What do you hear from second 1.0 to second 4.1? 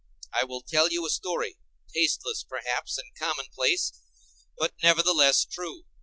a story—tasteless, perhaps, and commonplace,